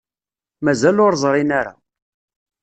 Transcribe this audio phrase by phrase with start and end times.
[0.63, 1.73] Mazal ur ẓṛin ara.